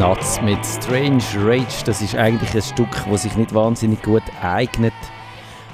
[0.00, 1.84] Nuts mit Strange Rage.
[1.84, 4.94] Das ist eigentlich ein Stück, das sich nicht wahnsinnig gut eignet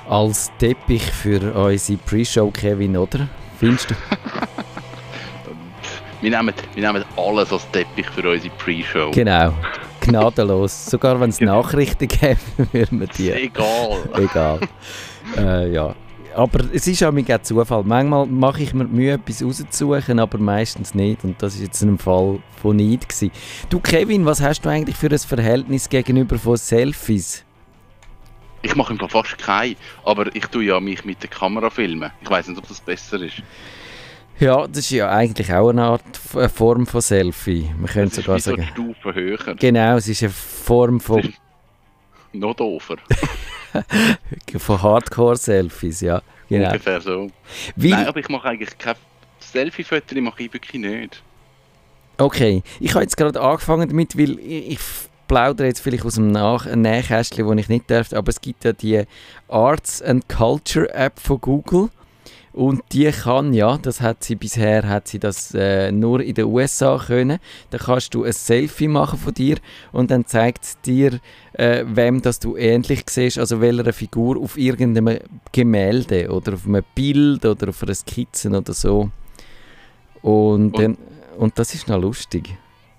[0.08, 3.28] als Teppich für unsere Pre-Show, Kevin, oder?
[3.60, 3.94] Findest du?
[6.22, 9.12] wir, nehmen, wir nehmen alles als Teppich für unsere Pre-Show.
[9.12, 9.52] Genau.
[10.00, 10.86] Gnadenlos.
[10.86, 12.40] Sogar wenn es Nachrichten gäbe,
[12.72, 13.30] würden wir die.
[13.30, 14.08] Egal.
[14.16, 14.58] Egal.
[15.38, 15.94] äh, ja.
[16.36, 17.82] Aber es ist auch mir Zufall.
[17.84, 21.24] Manchmal mache ich mir Mühe, etwas rauszusuchen, aber meistens nicht.
[21.24, 23.08] Und das ist jetzt ein Fall von Neid.
[23.08, 23.30] Gewesen.
[23.70, 27.42] Du, Kevin, was hast du eigentlich für ein Verhältnis gegenüber von Selfies?
[28.60, 32.10] Ich mache einfach fast keine, aber ich tue ja mich mit der Kamera filmen.
[32.20, 33.42] Ich weiß nicht, ob das besser ist.
[34.38, 36.02] Ja, das ist ja eigentlich auch eine Art
[36.34, 37.70] eine Form von Selfie.
[37.78, 38.68] Man könnte sogar so sagen.
[38.72, 39.54] Stufe höher.
[39.58, 41.32] Genau, es ist eine Form von.
[42.34, 42.96] Noch doofer.
[44.58, 46.22] von Hardcore-Selfies, ja.
[46.48, 46.68] Genau.
[46.68, 47.30] Ungefähr so.
[47.74, 47.90] Wie?
[47.90, 48.94] Nein, aber ich mache eigentlich kein
[49.40, 51.22] Selfie-Fotos, mache ich wirklich nicht.
[52.18, 54.78] Okay, ich habe jetzt gerade angefangen damit, weil ich, ich
[55.28, 58.72] plaudere jetzt vielleicht aus einem Nach Nähkästchen, das ich nicht darf, aber es gibt ja
[58.72, 59.04] die
[59.48, 61.90] Arts and Culture App von Google
[62.56, 66.46] und die kann ja, das hat sie bisher, hat sie das äh, nur in den
[66.46, 67.38] USA können.
[67.68, 69.58] Da kannst du ein Selfie machen von dir
[69.92, 71.20] und dann zeigt es dir,
[71.52, 75.18] äh, wem das du ähnlich siehst, also welcher Figur auf irgendeinem
[75.52, 79.10] Gemälde oder auf einem Bild oder auf einer Skizze oder so.
[80.22, 80.98] Und, und, dann,
[81.36, 82.56] und das ist noch lustig.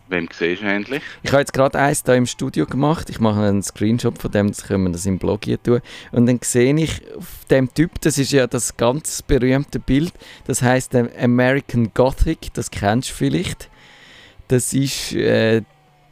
[0.09, 1.03] Wem siehst du endlich?
[1.23, 3.09] Ich habe jetzt gerade eins hier im Studio gemacht.
[3.09, 5.81] Ich mache einen Screenshot von dem, das können wir das im Blog hier tun.
[6.11, 10.13] Und dann sehe ich auf dem Typ, das ist ja das ganz berühmte Bild,
[10.45, 13.69] das heißt American Gothic, das kennst du vielleicht.
[14.47, 15.61] Das ist äh,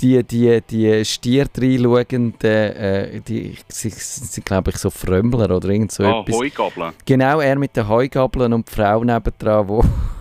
[0.02, 6.04] die, die, die Stier reinschauenden, äh, die sind, glaube ich, so Frömmler oder irgend so
[6.04, 6.36] ah, etwas.
[6.36, 6.94] Heugabeln.
[7.06, 10.15] Genau, er mit den Heugabeln und die Frau nebendran, die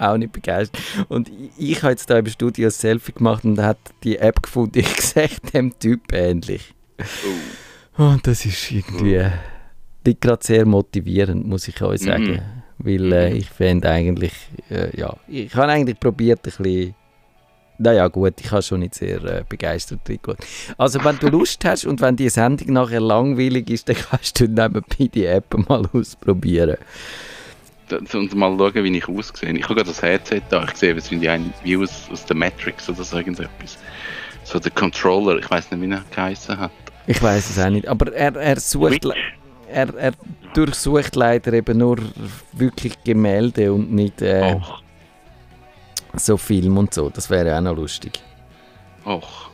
[0.00, 0.80] auch nicht begeistert.
[1.08, 4.42] Und ich, ich habe jetzt da im Studio ein Selfie gemacht und hat die App
[4.42, 6.74] gefunden, ich sehe dem Typ ähnlich.
[7.98, 8.04] Oh.
[8.04, 9.30] Und das ist irgendwie oh.
[10.06, 12.32] nicht gerade sehr motivierend, muss ich euch sagen.
[12.32, 12.40] Mhm.
[12.78, 13.36] Weil äh, mhm.
[13.36, 14.32] ich finde eigentlich,
[14.70, 16.94] äh, ja, ich habe eigentlich probiert, ein bisschen
[17.82, 20.36] naja, gut, ich habe schon nicht sehr äh, begeistert reingeschaut.
[20.76, 24.44] Also, wenn du Lust hast und wenn die Sendung nachher langweilig ist, dann kannst du
[24.44, 26.76] nebenbei die App mal ausprobieren
[27.92, 29.52] und mal schauen, wie ich aussehe.
[29.52, 33.04] Ich habe gerade das Headset da, ich sehe, es wie aus, aus der Matrix oder
[33.04, 33.78] so irgendetwas.
[34.44, 36.70] So der Controller, ich weiß nicht, wie er geheißen hat.
[37.06, 39.06] Ich weiß es auch nicht, aber er, er sucht...
[39.72, 40.12] Er, er
[40.52, 41.98] durchsucht leider eben nur
[42.52, 44.58] wirklich Gemälde und nicht äh,
[46.14, 47.08] so Film und so.
[47.08, 48.20] Das wäre auch noch lustig.
[49.06, 49.48] Och.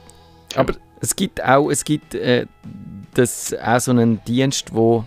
[0.55, 2.47] Aber es gibt auch, es gibt äh,
[3.13, 5.05] das, auch so einen Dienst, wo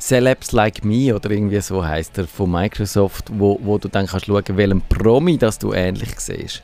[0.00, 4.26] Celebs Like Me oder irgendwie so heißt er von Microsoft, wo, wo du dann kannst
[4.26, 6.62] schauen, welchem Promi das du ähnlich siehst.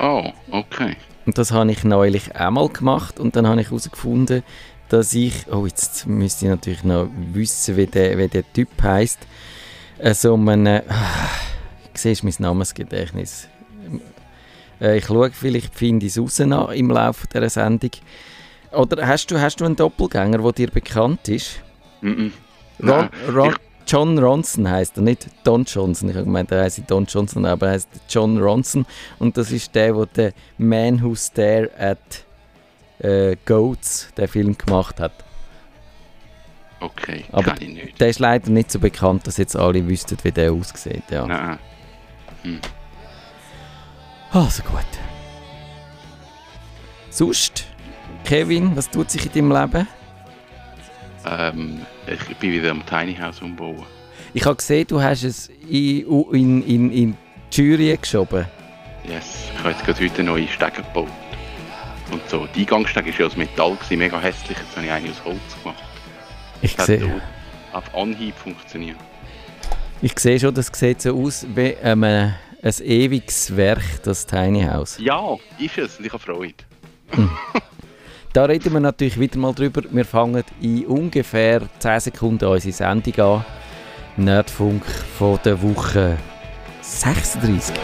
[0.00, 0.96] Oh, okay.
[1.26, 4.42] Und das habe ich neulich einmal gemacht und dann habe ich herausgefunden,
[4.88, 9.20] dass ich, oh jetzt müsste ich natürlich noch wissen, wie der, wie der Typ heißt.
[10.02, 10.82] Also man, äh,
[11.94, 13.48] siehst mein Namensgedächtnis.
[14.80, 17.90] Äh, ich schaue, vielleicht finde ich es raus im Laufe dieser Sendung.
[18.72, 21.60] Oder hast du, hast du einen Doppelgänger, der dir bekannt ist?
[22.04, 22.32] Mm
[22.82, 23.54] Ron, Ron,
[23.86, 26.08] John Ronson heißt er, nicht Don Johnson.
[26.08, 28.86] Ich habe gemeint, er heißt Don Johnson, aber er heißt John Ronson.
[29.18, 32.24] Und das ist der, der den Man Who Stare at
[32.98, 35.12] äh, Goats, den Film gemacht hat.
[36.80, 38.00] Okay, aber kann ich nicht.
[38.00, 41.04] Der ist leider nicht so bekannt, dass jetzt alle wüssten, wie der aussieht.
[41.10, 41.26] Ja.
[41.26, 41.58] Nein.
[42.42, 42.60] Hm.
[44.32, 44.84] Also gut.
[47.10, 47.66] Sonst,
[48.24, 49.88] Kevin, was tut sich in deinem Leben?
[51.26, 53.84] Ähm, ich bin wieder am Tiny House umbauen.
[54.32, 57.16] Ich habe gesehen, du hast es in, in, in, in
[57.52, 58.46] die Jury geschoben.
[59.08, 61.08] Yes, ich habe jetzt gerade heute neue Stege gebaut.
[62.10, 65.10] Und so, die Eingangsstege war ja aus Metall, gewesen, mega hässlich, jetzt habe ich eine
[65.10, 65.82] aus Holz gemacht.
[66.62, 67.22] Ich sehe.
[67.72, 68.96] Auf Anhieb funktioniert.
[70.00, 74.98] Ich sehe schon, das sieht so aus wie ähm, ein ewiges Werk, das Tiny House.
[74.98, 76.54] Ja, ist es und ich habe Freude.
[77.10, 77.30] Hm.
[78.34, 79.82] Da reden wir natürlich wieder mal drüber.
[79.92, 83.44] Wir fangen in ungefähr 10 Sekunden unsere Sendung an.
[84.16, 86.16] Nerdfunk von der Woche
[86.82, 87.76] 36.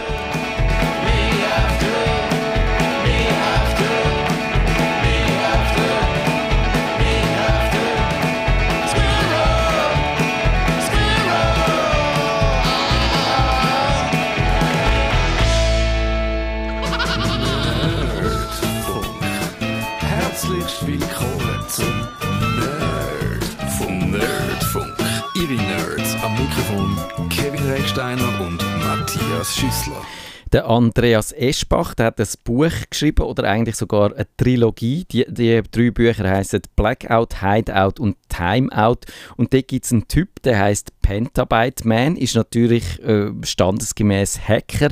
[29.41, 30.03] Matthias Schüssler.
[30.53, 35.07] Der Andreas Eschbach, der hat ein Buch geschrieben oder eigentlich sogar eine Trilogie.
[35.11, 39.01] Die, die drei Bücher heißen Blackout, Hideout und Timeout.
[39.37, 44.91] Und dort gibt es einen Typ, der heißt Pentabyte Man, ist natürlich äh, standesgemäß Hacker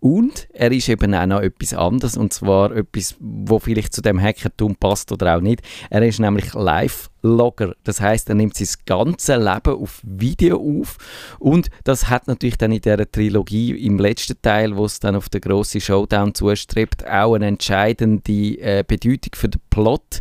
[0.00, 4.20] und er ist eben auch noch etwas anderes und zwar etwas, wo vielleicht zu dem
[4.20, 5.60] Hackertum passt oder auch nicht.
[5.90, 7.74] Er ist nämlich live Logger.
[7.84, 10.96] Das heißt, er nimmt sein ganzes Leben auf Video auf
[11.38, 15.28] und das hat natürlich dann in dieser Trilogie im letzten Teil, wo es dann auf
[15.28, 20.20] den grossen Showdown zustrebt, auch eine entscheidende äh, Bedeutung für den Plot.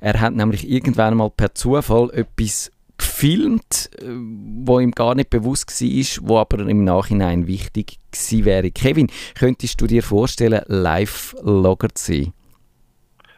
[0.00, 5.70] Er hat nämlich irgendwann mal per Zufall etwas gefilmt, äh, wo ihm gar nicht bewusst
[5.70, 8.70] war, wo aber im Nachhinein wichtig gewesen wäre.
[8.70, 12.32] Kevin, könntest du dir vorstellen, Live-Logger zu sein?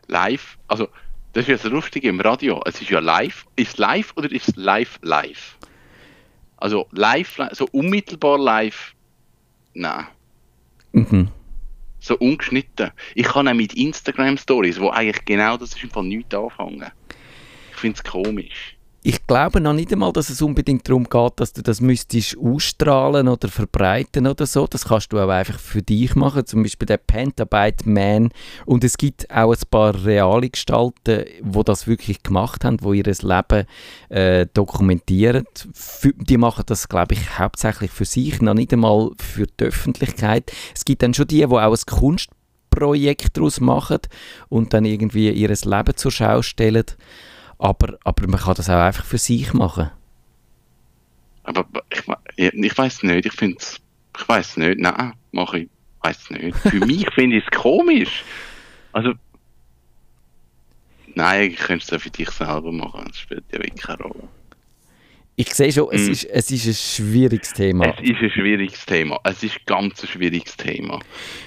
[0.07, 0.59] Live?
[0.67, 0.89] Also
[1.33, 2.61] das ist ja das Lustige im Radio.
[2.65, 3.47] Es ist ja live.
[3.55, 5.59] Ist live oder ist live live?
[6.57, 8.95] Also live, so unmittelbar live,
[9.73, 10.07] nein.
[10.93, 11.29] Mhm.
[12.01, 12.91] So ungeschnitten.
[13.15, 16.91] Ich kann auch mit Instagram Stories, wo eigentlich genau das ist, im Fall nichts anfangen.
[17.71, 21.55] Ich finde es komisch ich glaube noch nicht einmal, dass es unbedingt darum geht, dass
[21.55, 24.67] du das müsstest ausstrahlen oder verbreiten oder so.
[24.67, 28.31] Das kannst du auch einfach für dich machen, zum Beispiel der Pentabyte Man.
[28.67, 33.05] Und es gibt auch ein paar reale Gestalten, wo das wirklich gemacht haben, wo ihr
[33.05, 33.67] Leben
[34.11, 35.47] äh, dokumentieren.
[36.17, 40.53] Die machen das, glaube ich, hauptsächlich für sich, noch nicht einmal für die Öffentlichkeit.
[40.75, 44.01] Es gibt dann schon die, die auch ein Kunstprojekt daraus machen
[44.51, 46.85] und dann irgendwie ihr Leben zur Schau stellen.
[47.61, 49.91] Aber, aber man kann das auch einfach für sich machen.
[51.43, 53.79] Aber ich, ich weiß nicht, ich finde es,
[54.19, 55.69] ich weiß nicht, nein, mache ich,
[56.03, 56.57] weiß nicht.
[56.57, 58.25] Für mich finde ich es komisch.
[58.93, 59.13] Also,
[61.15, 64.29] nein, ich könnte es ja für dich selber machen, das spielt ja wirklich keine Rolle.
[65.41, 66.11] Ich sehe schon, es, mm.
[66.11, 67.87] ist, es ist ein schwieriges Thema.
[67.87, 69.19] Es ist ein schwieriges Thema.
[69.25, 71.01] Es ist ganz ein schwieriges Thema.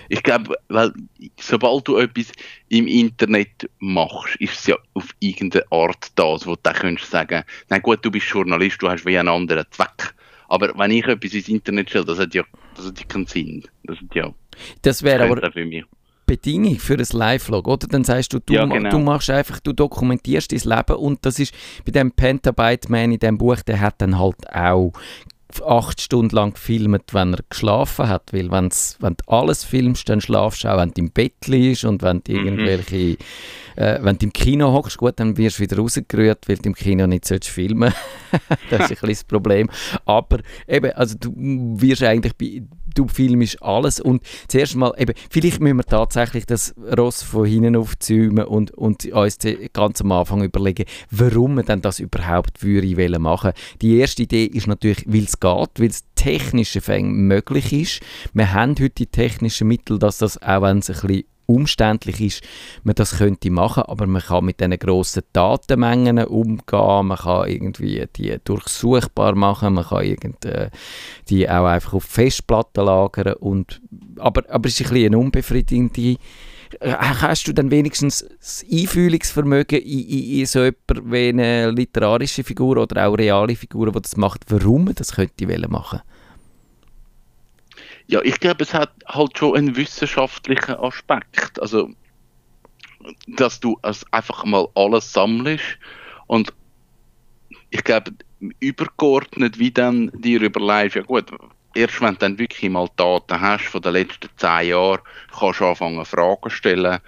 [0.10, 0.92] Ich glaube, weil
[1.40, 2.32] sobald du etwas
[2.70, 7.78] im Internet machst, ist es ja auf irgendeine Art das, wo du dann sagen, na
[7.78, 10.16] gut, du bist Journalist, du hast wie einen anderen Zweck.
[10.48, 12.44] Aber wenn ich etwas ins Internet stelle, das hat ja,
[12.76, 13.64] das hat ja keinen Sinn.
[13.84, 14.34] Das hat ja.
[14.82, 15.52] Das wäre aber.
[15.52, 15.86] Für mich.
[16.36, 17.88] Bedingung für ein Live-Log, oder?
[17.88, 18.90] Dann sagst du, du, ja, genau.
[18.90, 21.54] du machst einfach, du dokumentierst dein Leben und das ist
[21.86, 24.94] bei dem Pentabyte Man in dem Buch, der hat dann halt auch
[25.62, 30.22] acht Stunden lang gefilmt, wenn er geschlafen hat, weil wenn's, wenn du alles filmst, dann
[30.22, 32.48] schlafst du auch, wenn du im Bett liegst und wenn du mhm.
[32.48, 33.18] irgendwelche,
[33.76, 36.76] äh, wenn du im Kino hockst, gut, dann wirst du wieder rausgerührt, weil du im
[36.76, 37.94] Kino nicht sollst filmen
[38.70, 39.70] das ist ein bisschen das Problem.
[40.06, 42.64] Aber eben, also du wirst eigentlich bei,
[42.96, 47.76] du filmst alles und zuerst mal, eben, vielleicht müssen wir tatsächlich das Ross von hinten
[47.76, 49.38] aufzäumen und, und uns
[49.74, 53.54] ganz am Anfang überlegen, warum wir denn das überhaupt würde machen.
[53.82, 58.02] Die erste Idee ist natürlich, weil es geht, weil es technisch möglich ist.
[58.34, 62.44] Wir haben heute die technischen Mittel, dass das, auch wenn es ein bisschen umständlich ist,
[62.84, 68.06] man das könnte machen, aber man kann mit diesen grossen Datenmengen umgehen, man kann irgendwie
[68.16, 70.68] die durchsuchbar machen, man kann irgendwie
[71.30, 73.82] die auch einfach auf Festplatten lagern und,
[74.18, 76.18] aber, aber es ist ein bisschen eine unbefriedigende
[76.80, 82.44] äh, hast du dann wenigstens das Einfühlungsvermögen in, in, in so jemand wie eine literarische
[82.44, 86.02] Figur oder auch reale Figur, die das macht, warum man das könnte machen
[88.08, 91.62] ja, ich glaube, es hat halt schon einen wissenschaftlichen Aspekt.
[91.62, 91.90] Also,
[93.28, 95.78] dass du also einfach mal alles sammelst
[96.28, 96.54] und
[97.70, 98.12] ich glaube,
[98.60, 101.32] übergeordnet, wie dann dir überlegst, ja gut,
[101.74, 105.02] erst wenn du dann wirklich mal Daten hast von den letzten zehn Jahren,
[105.38, 107.00] kannst du anfangen Fragen stellen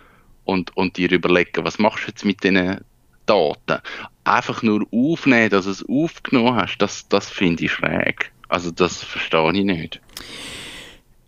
[0.43, 2.81] und, und dir überlegen, was machst du jetzt mit diesen
[3.25, 3.81] Daten.
[4.23, 8.31] Einfach nur aufnehmen, dass du es aufgenommen hast, das, das finde ich schräg.
[8.49, 10.01] Also das verstehe ich nicht.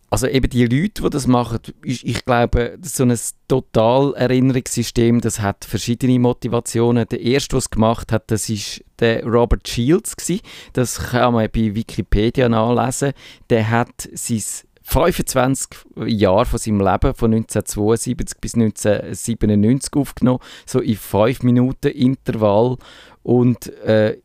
[0.10, 3.18] Also eben die Leute, die das machen, ich, ich glaube, so ein
[3.50, 7.08] Total-Erinnerungssystem, das hat verschiedene Motivationen.
[7.10, 10.42] Der erste, der es gemacht hat, das ist der Robert Shields gewesen.
[10.74, 13.12] Das kann man bei Wikipedia nachlesen.
[13.50, 14.44] Der hat sein
[14.84, 15.68] 25
[16.06, 22.78] Jahre von seinem Leben, von 1972 bis 1997 aufgenommen, so in 5 Minuten Intervall
[23.24, 24.18] und äh,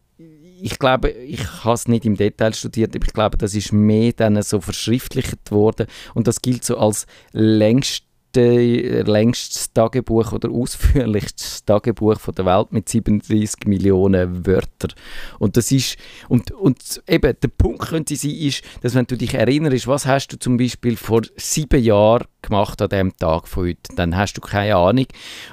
[0.63, 4.13] ich glaube, ich habe es nicht im Detail studiert, aber ich glaube, das ist mehr
[4.13, 5.87] dann so verschriftlicht worden.
[6.15, 8.05] Und das gilt so als längst
[8.41, 14.93] längstes Tagebuch oder ausführlichstes Tagebuch von der Welt mit 37 Millionen Wörtern.
[15.39, 15.97] Und das ist,
[16.29, 20.29] und, und eben, der Punkt könnte sein, ist, dass wenn du dich erinnerst, was hast
[20.29, 24.41] du zum Beispiel vor sieben Jahren gemacht an dem Tag von heute, dann hast du
[24.41, 25.07] keine Ahnung.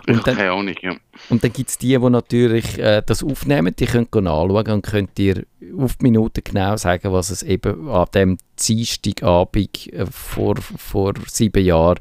[0.08, 0.96] Und dann, keine Ahnung, ja.
[1.30, 5.10] Und dann gibt es die, die natürlich äh, das aufnehmen, die können nachschauen und können
[5.18, 5.46] dir
[5.78, 11.64] auf die Minute genau sagen, was es eben an dem Dienstagabend äh, vor, vor sieben
[11.64, 12.00] Jahren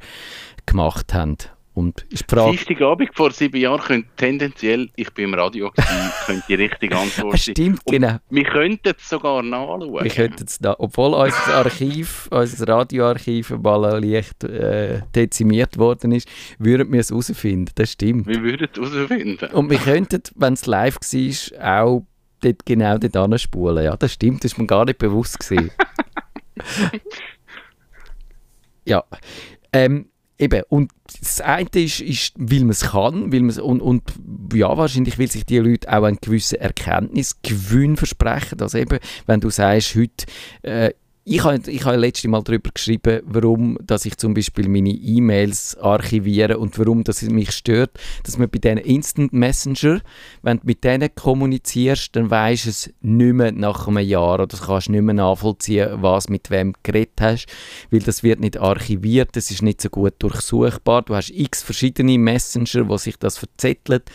[0.70, 1.36] gemacht haben.
[1.78, 2.56] Und die Frage...
[2.56, 7.38] Dienstagabend vor sieben Jahren könnte tendenziell, ich bin im Radio gewesen, könnte die richtige Antwort
[7.38, 7.54] sein.
[7.54, 8.16] Stimmt, genau.
[8.30, 10.02] Wir könnten es sogar nachschauen.
[10.02, 16.28] Wir könnten es da, obwohl unser Archiv, unser Radioarchiv mal leicht äh, dezimiert worden ist,
[16.58, 18.26] würden wir es herausfinden, das stimmt.
[18.26, 19.50] Wir würden es herausfinden.
[19.52, 22.06] Und wir könnten, wenn es live war, auch
[22.40, 23.84] dort genau dort anspulen.
[23.84, 25.70] Ja, das stimmt, das ist mir gar nicht bewusst gewesen.
[28.84, 29.04] ja.
[29.72, 34.02] Ähm, Eben, und das eine ist, ist weil man es kann, weil und, und
[34.52, 38.60] ja, wahrscheinlich will sich die Leute auch einen gewissen Erkenntnisgewinn versprechen.
[38.60, 40.26] Also eben, wenn du sagst, heute,
[40.62, 40.92] äh,
[41.28, 45.76] ich habe ich hab letztes Mal darüber geschrieben, warum dass ich zum Beispiel meine E-Mails
[45.78, 50.00] archiviere und warum das mich stört, dass man bei diesen Instant Messenger,
[50.42, 54.56] wenn du mit denen kommunizierst, dann weisst du es nicht mehr nach einem Jahr oder
[54.58, 57.46] kannst nicht mehr nachvollziehen, was mit wem geredet hast,
[57.90, 61.02] weil das wird nicht archiviert, das ist nicht so gut durchsuchbar.
[61.02, 64.10] Du hast x verschiedene Messenger, wo sich das verzettelt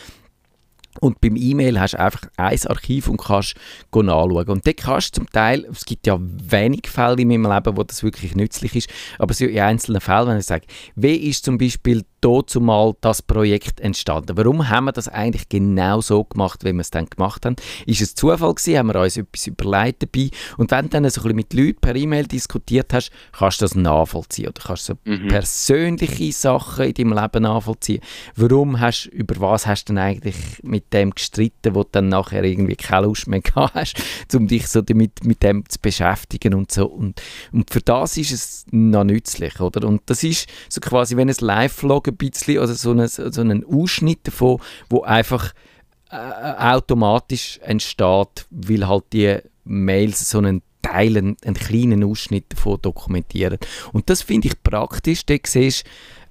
[1.00, 3.56] und beim E-Mail hast du einfach ein Archiv und kannst
[3.94, 4.50] nachschauen.
[4.50, 7.84] Und dort kannst du zum Teil, es gibt ja wenig Fälle in meinem Leben, wo
[7.84, 12.04] das wirklich nützlich ist, aber in einzelnen Fällen, wenn ich sage, wie ist zum Beispiel
[12.24, 14.38] dazu mal das Projekt entstanden?
[14.38, 17.56] Warum haben wir das eigentlich genau so gemacht, wie wir es dann gemacht haben?
[17.86, 18.78] Ist es Zufall gewesen?
[18.78, 20.30] Haben wir uns etwas überlegt dabei?
[20.58, 23.66] Und wenn du dann so ein bisschen mit Leuten per E-Mail diskutiert hast, kannst du
[23.66, 25.28] das nachvollziehen oder kannst du so mhm.
[25.28, 28.02] persönliche Sachen in deinem Leben nachvollziehen.
[28.36, 32.44] Warum hast, über was hast du denn eigentlich mit dem gestritten, wo du dann nachher
[32.44, 33.96] irgendwie keine Lust mehr gehabt hast,
[34.34, 36.86] um dich so damit, mit dem zu beschäftigen und so.
[36.86, 39.88] Und, und für das ist es noch nützlich, oder?
[39.88, 43.66] Und das ist so quasi, wenn ein Live-Vlog ein bisschen, oder so einen, so einen
[43.66, 45.54] Ausschnitt davon, wo einfach
[46.10, 52.80] äh, automatisch entsteht, weil halt die Mails so einen Teil, einen, einen kleinen Ausschnitt davon
[52.82, 53.58] dokumentieren.
[53.94, 55.86] Und das finde ich praktisch, da siehst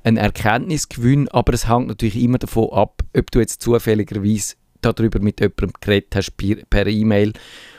[0.05, 5.41] ein Erkenntnisgewinn, aber es hängt natürlich immer davon ab, ob du jetzt zufälligerweise darüber mit
[5.41, 7.33] jemandem geredet hast per E-Mail.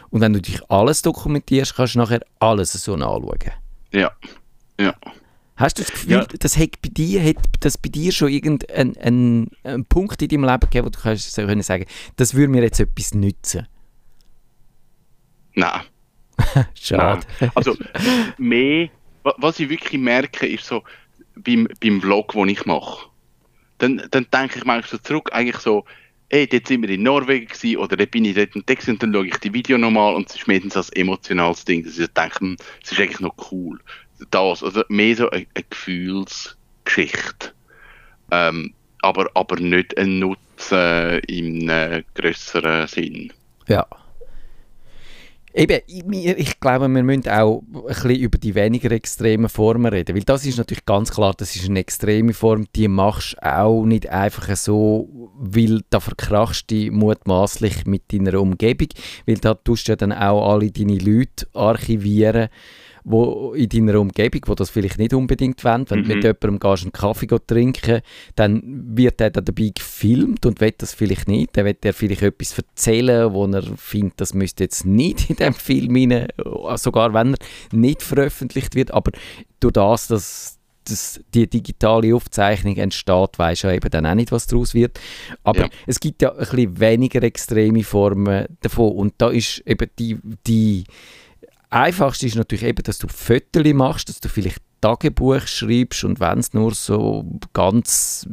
[0.09, 3.51] Und wenn du dich alles dokumentierst, kannst du nachher alles so nachschauen.
[3.91, 4.11] Ja,
[4.79, 4.95] ja.
[5.63, 6.25] Hast du das Gefühl, ja.
[6.39, 10.43] das hat bei dir, hat das bei dir schon irgendeinen einen, einen Punkt in deinem
[10.43, 11.85] Leben gegeben, wo du kannst können sagen,
[12.17, 13.65] das würde mir jetzt etwas nützen?
[15.55, 15.83] Nein.
[16.73, 17.25] Schade.
[17.39, 17.51] Nein.
[17.55, 17.77] Also
[18.37, 18.89] mehr,
[19.23, 20.83] was ich wirklich merke, ist so
[21.35, 23.07] beim, beim Vlog, den ich mache.
[23.77, 25.85] Dann, dann denke ich manchmal so zurück, eigentlich so,
[26.27, 29.13] ey, dort sind wir in Norwegen gewesen, oder dort bin ich dort entdeckt und dann
[29.13, 32.39] schaue ich die Video nochmal und es ist meistens ein emotionales Ding, dass ich denke,
[32.41, 33.79] hm, es ist eigentlich noch cool
[34.31, 37.51] das, also mehr so eine, eine Gefühlsgeschichte.
[38.31, 43.33] Ähm, aber, aber nicht ein Nutzen im äh, größeren Sinn.
[43.67, 43.85] Ja.
[45.55, 50.15] Eben, ich, ich, glaube, wir müssen auch ein bisschen über die weniger extremen Formen reden,
[50.15, 53.85] weil das ist natürlich ganz klar, das ist eine extreme Form, die machst du auch
[53.85, 58.87] nicht einfach so, weil da verkrachst du mutmaßlich mit deiner Umgebung,
[59.27, 62.49] weil da tust du ja dann auch alle deine Leute archivieren
[63.03, 65.89] wo in deiner Umgebung, wo das vielleicht nicht unbedingt wollen.
[65.89, 66.03] Wenn mhm.
[66.03, 68.01] du mit jemandem gehst, einen Kaffee trinken
[68.35, 68.61] dann
[68.97, 71.55] wird er dabei gefilmt und will das vielleicht nicht.
[71.57, 75.53] Dann wird er vielleicht etwas erzählen, wo er findet, das müsste jetzt nicht in dem
[75.53, 76.27] Film rein,
[76.77, 77.37] sogar wenn er
[77.71, 78.91] nicht veröffentlicht wird.
[78.91, 79.11] Aber
[79.59, 84.47] durch das, dass dass die digitale Aufzeichnung entsteht, weiß ja eben dann auch nicht, was
[84.47, 84.99] daraus wird.
[85.43, 85.69] Aber ja.
[85.87, 88.91] es gibt ja ein bisschen weniger extreme Formen davon.
[88.91, 90.83] Und da ist eben die, die
[91.73, 96.39] Einfachste ist natürlich eben, dass du Fotos machst, dass du vielleicht Tagebuch schreibst und wenn
[96.39, 98.27] es nur so ganz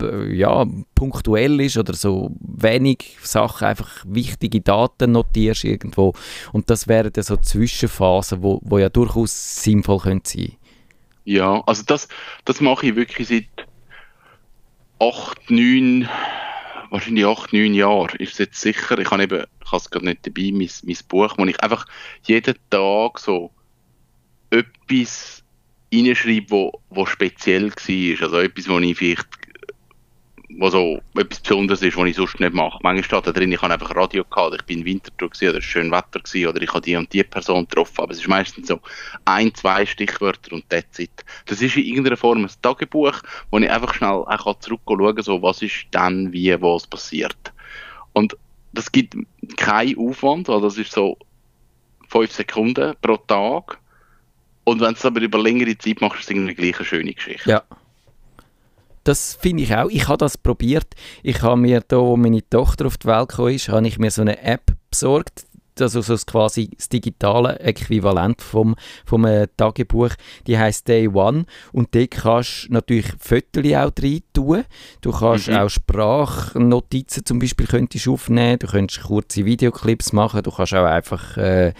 [0.00, 6.14] äh, ja, punktuell ist oder so wenig Sachen, einfach wichtige Daten notierst irgendwo.
[6.52, 10.52] Und das wären dann so Zwischenphasen, wo, wo ja durchaus sinnvoll können sein.
[11.24, 12.08] Ja, also das,
[12.46, 13.68] das mache ich wirklich seit
[14.98, 16.08] acht, neun
[16.92, 18.98] wahrscheinlich acht, neun Jahre ist es jetzt sicher.
[18.98, 21.86] Ich habe eben, ich habe es gerade nicht dabei, mein, mein Buch, wo ich einfach
[22.24, 23.50] jeden Tag so
[24.50, 25.42] etwas
[25.92, 28.22] reinschreibe, wo, wo speziell war.
[28.22, 29.26] Also etwas, wo ich vielleicht
[30.58, 32.78] was so etwas Besonderes ist, was ich sonst nicht mache.
[32.82, 35.58] Manchmal steht da drin, ich habe einfach Radio gehabt, ich bin im Winterthur gewesen, oder
[35.58, 38.28] es schön Wetter gewesen, oder ich habe die und die Person getroffen, aber es ist
[38.28, 38.80] meistens so
[39.24, 41.24] ein, zwei Stichwörter und that's it.
[41.46, 45.42] Das ist in irgendeiner Form ein Tagebuch, wo ich einfach schnell auch zurückschauen kann, so
[45.42, 47.52] was ist dann, wie, was passiert.
[48.12, 48.36] Und
[48.72, 49.16] das gibt
[49.56, 51.16] keinen Aufwand, weil das ist so
[52.08, 53.78] fünf Sekunden pro Tag.
[54.64, 57.12] Und wenn du es aber über längere Zeit machst, ist es irgendwie gleich eine schöne
[57.12, 57.50] Geschichte.
[57.50, 57.64] Ja
[59.04, 59.88] das finde ich auch.
[59.90, 60.94] Ich habe das probiert.
[61.22, 64.10] Ich habe mir da, wo meine Tochter auf die Welt kam, ist, habe ich mir
[64.10, 65.46] so eine App besorgt.
[65.82, 70.10] Also so das quasi das digitale Äquivalent vom, vom äh, Tagebuch,
[70.46, 74.64] die heißt Day One und dort kannst du natürlich Fotos auch rein tun.
[75.00, 75.56] Du kannst mhm.
[75.56, 81.36] auch Sprachnotizen zum Beispiel könntest aufnehmen, du könntest kurze Videoclips machen, du kannst auch einfach
[81.36, 81.72] äh,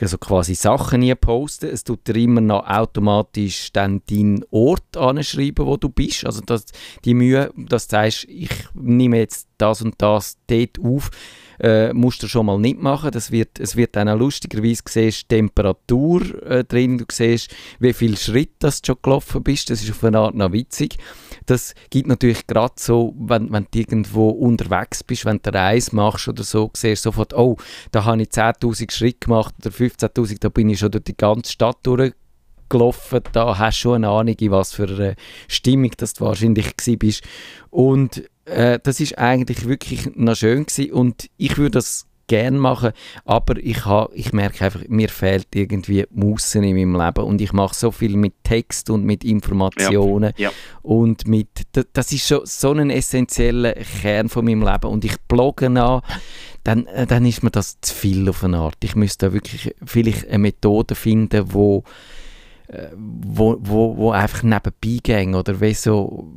[0.00, 1.66] also quasi Sachen hier posten.
[1.66, 6.24] Es tut dir immer noch automatisch dann deinen Ort anschreiben, wo du bist.
[6.26, 6.64] Also das,
[7.04, 11.10] die Mühe, dass du sagst, ich nehme jetzt das und das dort auf,
[11.60, 13.10] äh, musst du schon mal nicht machen.
[13.10, 18.16] Das wird, es wird dann auch lustigerweise, siehst Temperatur äh, drin, du siehst, wie viel
[18.16, 20.96] Schritt du schon gelaufen bist, das ist auf eine Art noch witzig.
[21.46, 25.94] Das gibt natürlich gerade so, wenn, wenn du irgendwo unterwegs bist, wenn du eine Reise
[25.94, 27.56] machst oder so, siehst sofort, oh,
[27.90, 31.52] da habe ich 10'000 Schritte gemacht oder 15'000, da bin ich schon durch die ganze
[31.52, 35.16] Stadt durchgelaufen, da hast du schon eine Ahnung, in was für eine
[35.48, 37.22] Stimmung das du wahrscheinlich bist.
[37.70, 42.92] Und äh, das ist eigentlich wirklich noch schön gewesen und ich würde das gerne machen,
[43.24, 47.52] aber ich, ha, ich merke einfach, mir fehlt irgendwie Mussen in meinem Leben und ich
[47.52, 50.52] mache so viel mit Text und mit Informationen ja, ja.
[50.82, 51.48] und mit,
[51.92, 56.02] das ist so, so ein essentieller Kern von meinem Leben und ich blogge nach,
[56.64, 58.78] dann, äh, dann ist mir das zu viel auf eine Art.
[58.82, 61.84] Ich müsste da wirklich vielleicht eine Methode finden, wo
[62.96, 66.32] wo, wo, wo einfach nebenbei gehen oder wie so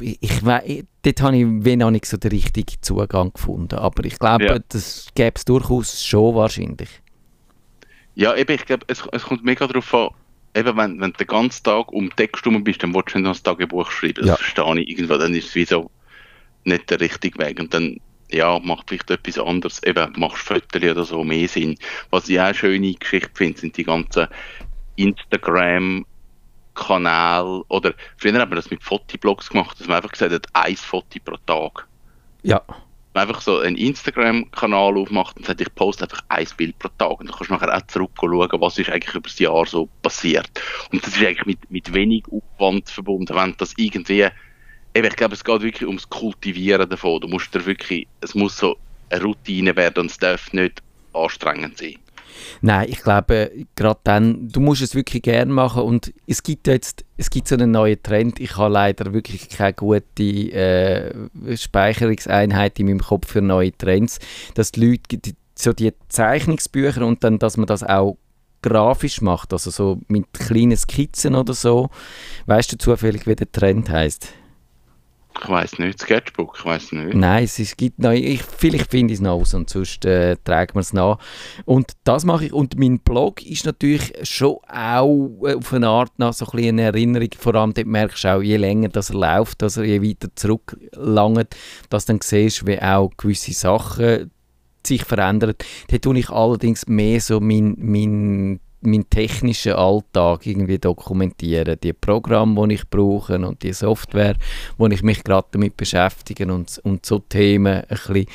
[0.00, 3.76] ich, ich, dort habe ich wie noch nicht so den richtigen Zugang gefunden.
[3.76, 4.58] Aber ich glaube, ja.
[4.68, 6.88] das gäbe es durchaus schon wahrscheinlich.
[8.14, 10.08] Ja, eben, ich glaube, es, es kommt mega darauf an,
[10.54, 13.26] eben, wenn, wenn du den ganzen Tag um Text herum bist, dann willst du nicht
[13.26, 14.26] noch ein Tagebuch schreiben.
[14.26, 14.36] Das ja.
[14.36, 15.18] verstehe ich irgendwo.
[15.18, 15.90] Dann ist es wie so
[16.64, 17.60] nicht der richtige Weg.
[17.60, 18.00] Und dann,
[18.30, 19.82] ja, macht vielleicht etwas anderes.
[19.84, 21.76] Eben, machst Fotos oder so mehr Sinn.
[22.10, 24.28] Was ich auch eine schöne Geschichte finde, sind die ganzen
[24.96, 26.04] Instagram-
[26.76, 30.76] Kanal oder früher haben wir das mit Fotoblogs gemacht, dass man einfach gesagt hat, ein
[30.76, 31.88] Foto pro Tag.
[32.42, 32.62] Ja.
[33.14, 37.18] Man einfach so einen Instagram-Kanal aufmacht und sagt, ich poste einfach ein Bild pro Tag
[37.18, 40.50] und dann kannst du nachher auch zurückschauen, was ist eigentlich über das Jahr so passiert.
[40.92, 44.28] Und das ist eigentlich mit, mit wenig Aufwand verbunden, wenn das irgendwie,
[44.94, 47.22] eben, ich glaube, es geht wirklich ums Kultivieren davon.
[47.22, 48.76] Du musst dir wirklich, es muss so
[49.08, 50.82] eine Routine werden und es darf nicht
[51.14, 51.96] anstrengend sein.
[52.60, 57.04] Nein, ich glaube, gerade dann, du musst es wirklich gerne machen und es gibt jetzt,
[57.16, 58.40] es gibt so einen neuen Trend.
[58.40, 64.18] Ich habe leider wirklich keine gute äh, Speicherungseinheit in meinem Kopf für neue Trends,
[64.54, 68.16] dass die Leute die, so die Zeichnungsbücher und dann, dass man das auch
[68.62, 71.90] grafisch macht, also so mit kleinen Skizzen oder so.
[72.46, 74.28] Weißt du zufällig, wie der Trend heißt?
[75.42, 77.14] Ich weiß nicht, Sketchbook, ich weiß nicht.
[77.14, 80.36] Nein, es, es gibt noch, ich, vielleicht finde ich es noch aus und sonst äh,
[80.44, 81.18] tragen wir es nach.
[81.64, 82.52] Und das mache ich.
[82.52, 86.82] Und mein Blog ist natürlich schon auch äh, auf eine Art nach so ein eine
[86.82, 87.28] Erinnerung.
[87.38, 90.28] Vor allem dort merkst du auch, je länger das er läuft, dass er je weiter
[90.34, 91.54] zurücklangt,
[91.90, 94.30] dass du dann siehst, wie auch gewisse Sachen
[94.86, 95.54] sich verändern.
[95.88, 101.78] Dort tue ich allerdings mehr so mein, mein meinen technischen Alltag irgendwie dokumentieren.
[101.82, 104.36] Die Programme, die ich brauche und die Software,
[104.78, 108.26] wo ich mich gerade damit beschäftige und, und so Themen ein bisschen.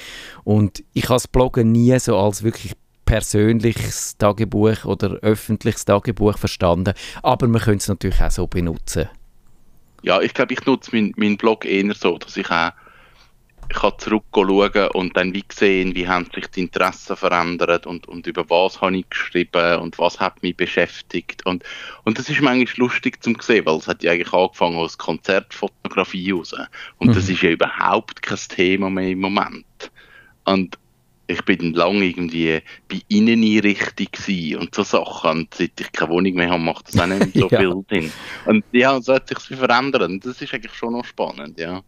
[0.44, 2.74] Und ich habe das Bloggen nie so als wirklich
[3.06, 9.10] persönliches Tagebuch oder öffentliches Tagebuch verstanden, aber man könnte es natürlich auch so benutzen.
[10.04, 12.72] Ja, ich glaube, ich nutze meinen mein Blog eher so, dass ich auch
[13.74, 18.50] kann zurückschauen und dann wie sehen, wie haben sich die Interessen verändert und, und über
[18.50, 21.64] was habe ich geschrieben und was hat mich beschäftigt und,
[22.04, 26.32] und das ist manchmal lustig zum sehen, weil es hat ja eigentlich angefangen als Konzertfotografie
[26.32, 26.54] raus
[26.98, 27.14] und mhm.
[27.14, 29.92] das ist ja überhaupt kein Thema mehr im Moment
[30.46, 30.78] und
[31.32, 35.32] ich bin lange irgendwie bei Inneneinrichtung und so Sachen.
[35.32, 37.60] Und seit ich keine Wohnung mehr habe, macht das auch nicht so ja.
[37.60, 38.12] viel Sinn.
[38.46, 40.04] Und ja, so hat sich verändert.
[40.04, 41.82] Und das ist eigentlich schon noch spannend, ja.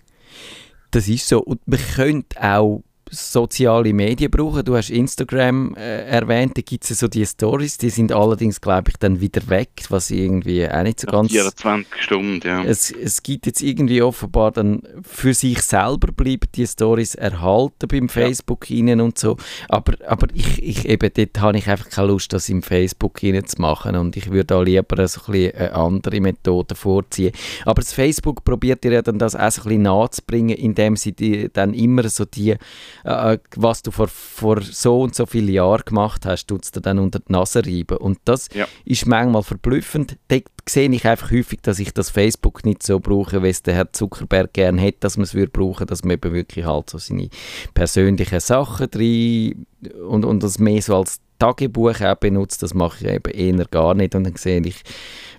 [0.94, 1.42] Das ist so.
[1.42, 4.64] Und man könnte auch soziale Medien brauchen.
[4.66, 8.92] Du hast Instagram äh, erwähnt, da gibt es so die Stories, die sind allerdings, glaube
[8.92, 11.32] ich, dann wieder weg, was irgendwie auch nicht so ganz...
[11.32, 12.64] 24 Stunden, ja.
[12.64, 18.10] Es, es gibt jetzt irgendwie offenbar dann für sich selber bleiben die Stories erhalten beim
[18.10, 18.78] Facebook ja.
[18.78, 19.38] Ihnen und so,
[19.70, 23.46] aber, aber ich, ich eben, dort habe ich einfach keine Lust, das im Facebook Ihnen
[23.46, 27.34] zu machen und ich würde da lieber so ein bisschen eine andere Methode vorziehen.
[27.66, 31.50] Aber das Facebook probiert ja dann das auch so ein bisschen nachzubringen, indem sie die,
[31.52, 32.56] dann immer so die
[33.04, 36.82] äh, was du vor, vor so und so vielen Jahren gemacht hast, tut es dir
[36.82, 37.98] dann unter die Nase reiben.
[37.98, 38.68] Und das ja.
[38.86, 40.18] ist manchmal verblüffend.
[40.30, 40.38] Da
[40.68, 43.92] sehe ich einfach häufig, dass ich das Facebook nicht so brauche, wie es der Herr
[43.92, 47.30] Zuckerberg gerne hätte, dass man es würde brauchen, dass man eben wirklich halt so seine
[47.74, 49.66] persönlichen Sachen drin
[50.08, 53.94] und, und das mehr so als Tagebuch auch benutzt, das mache ich eben eher gar
[53.94, 54.16] nicht.
[54.16, 54.82] Und dann sehe ich,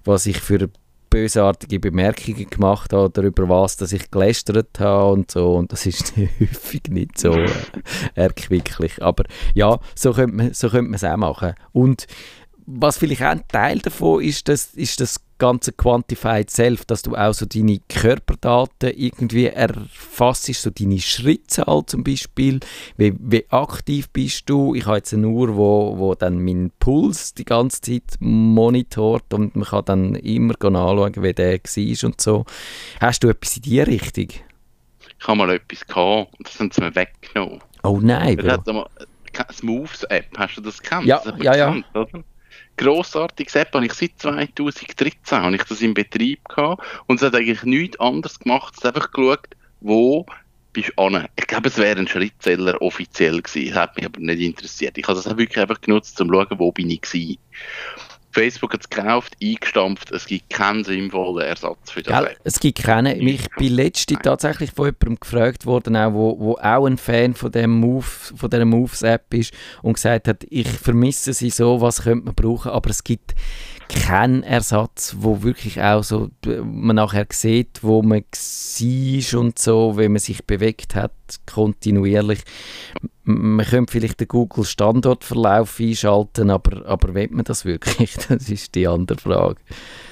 [0.04, 0.68] was ich für
[1.14, 5.54] bösartige Bemerkungen gemacht habe oder über was, dass ich gelästert habe und so.
[5.54, 7.48] Und das ist häufig nicht so äh,
[8.16, 9.00] erquicklich.
[9.00, 9.22] Aber
[9.54, 11.54] ja, so könnte man so könnte es auch machen.
[11.70, 12.08] Und
[12.66, 17.16] was vielleicht auch ein Teil davon ist, das, ist das ganze Quantified Self, dass du
[17.16, 22.60] auch so deine Körperdaten irgendwie erfasst, so deine Schrittzahl zum Beispiel,
[22.96, 24.74] wie, wie aktiv bist du.
[24.74, 29.56] Ich habe jetzt eine Uhr, wo, wo dann meinen Puls die ganze Zeit monitort und
[29.56, 32.44] man kann dann immer anschauen, wie der war und so.
[33.00, 34.28] Hast du etwas in diese Richtung?
[35.18, 37.60] Ich habe mal etwas gehabt und das haben sie mir weggenommen.
[37.82, 38.86] Oh nein, Bro.
[39.62, 41.06] Moves App, hast du das gekannt?
[41.06, 41.74] Ja, das ja, ja.
[41.74, 42.24] Gekannt,
[42.76, 47.34] grossartiges App, habe ich seit 2013 habe ich das in Betrieb gehabt und es hat
[47.34, 49.48] eigentlich nichts anderes gemacht, es hat einfach geschaut,
[49.80, 50.26] wo
[50.72, 51.28] bist du an.
[51.36, 54.98] Ich glaube, es wäre ein Schrittzähler offiziell gewesen, das hat mich aber nicht interessiert.
[54.98, 57.38] Ich habe das wirklich einfach genutzt, um zu schauen, wo bin ich gewesen.
[58.34, 62.24] Facebook hat es gekauft, eingestampft, es gibt keinen sinnvollen Ersatz für das.
[62.24, 63.20] Gell, es gibt keinen.
[63.20, 67.52] Ich bin letztens tatsächlich von jemandem gefragt worden, auch, wo, wo auch ein Fan von,
[67.52, 72.26] dem Move, von dieser Moves-App ist und gesagt hat, ich vermisse sie so, was könnte
[72.26, 73.34] man brauchen, aber es gibt
[73.88, 80.12] keinen Ersatz, wo wirklich auch so man nachher sieht, wo man war und so, wenn
[80.12, 81.12] man sich bewegt hat,
[81.46, 82.40] kontinuierlich.
[83.26, 88.14] Man könnte vielleicht den Google Standortverlauf einschalten, aber, aber will man das wirklich?
[88.28, 89.56] Das ist die andere Frage.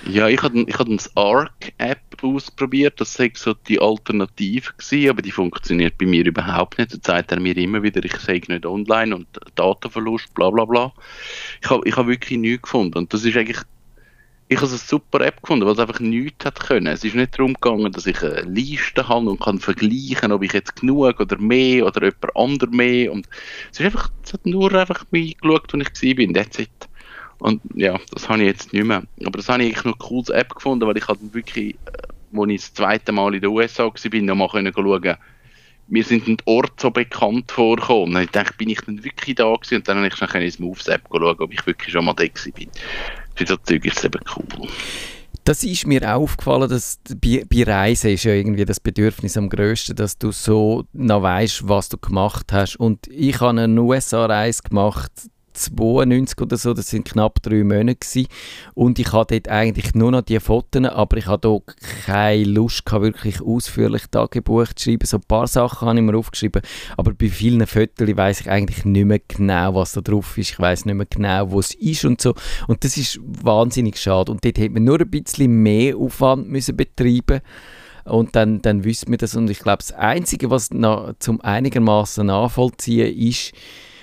[0.08, 5.30] Ja, ich habe ich das Arc-App ausprobiert, das sei so die Alternative gewesen, aber die
[5.30, 6.94] funktioniert bei mir überhaupt nicht.
[6.94, 10.92] Da zeigt er mir immer wieder, ich sei nicht online und Datenverlust, bla bla bla.
[11.62, 13.60] Ich habe ich hab wirklich nichts gefunden und das ist eigentlich
[14.52, 16.86] ich habe eine super App gefunden, weil es einfach nichts hat können.
[16.86, 20.52] Es ist nicht darum gegangen, dass ich eine Liste habe und kann vergleichen, ob ich
[20.52, 23.12] jetzt genug oder mehr oder jemand anderes mehr.
[23.12, 23.28] Und
[23.70, 26.88] es ist einfach, es hat nur einfach mich geschaut, wo ich war, that's it.
[27.38, 29.02] Und ja, das habe ich jetzt nicht mehr.
[29.24, 32.38] Aber das habe ich eigentlich noch eine coole App gefunden, weil ich halt wirklich, äh,
[32.38, 35.16] als ich das zweite Mal in den USA war, noch mal schauen
[35.88, 38.16] mir sind ein Ort so bekannt vorgekommen.
[38.16, 39.76] Und ich dachte, bin ich denn wirklich da gewesen?
[39.76, 42.24] Und dann habe ich schnell ins Moves App schauen, ob ich wirklich schon mal da
[42.54, 42.70] bin.
[43.34, 44.68] Für so Zeug ist es eben cool.
[45.44, 49.48] Das ist mir auch aufgefallen, dass bei, bei Reisen ist ja irgendwie das Bedürfnis am
[49.48, 52.76] grössten, dass du so noch weißt, was du gemacht hast.
[52.76, 55.10] Und ich habe eine USA-Reise gemacht
[55.52, 58.28] 92 oder so, das sind knapp drei Monate gewesen.
[58.74, 61.62] und ich hatte dort eigentlich nur noch die Fotos, aber ich hatte auch
[62.06, 65.06] keine Lust gehabt, wirklich ausführlich Tagebuch zu schreiben.
[65.06, 66.62] So ein paar Sachen habe ich mir aufgeschrieben,
[66.96, 70.50] aber bei vielen Fotos weiß ich eigentlich nicht mehr genau, was da drauf ist.
[70.50, 72.34] Ich weiß nicht mehr genau, wo es ist und so.
[72.66, 74.32] Und das ist wahnsinnig schade.
[74.32, 77.40] Und dort hätte man nur ein bisschen mehr Aufwand müssen betreiben
[78.04, 79.34] und dann, dann wüsste man das.
[79.34, 83.52] Und ich glaube, das Einzige, was noch zum einigermaßen nachvollziehen ist,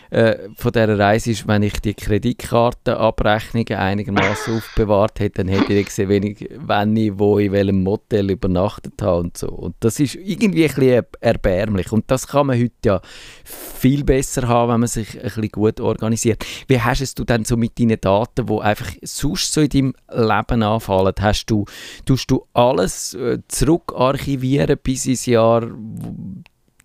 [0.09, 5.85] äh, von dieser Reise ist, wenn ich die Kreditkartenabrechnungen einigermaßen aufbewahrt hätte, dann hätte ich
[5.85, 9.49] gesehen, wenn ich, wenn ich wo in welchem Motel übernachtet habe und so.
[9.49, 11.91] Und das ist irgendwie ein bisschen erbärmlich.
[11.91, 13.01] Und das kann man heute ja
[13.43, 16.43] viel besser haben, wenn man sich ein bisschen gut organisiert.
[16.67, 19.93] Wie hast es du denn so mit deinen Daten, die einfach sonst so in deinem
[20.11, 21.13] Leben anfallen?
[21.19, 21.65] Hast du,
[22.05, 25.67] tust du alles äh, zurückarchivieren bis ins Jahr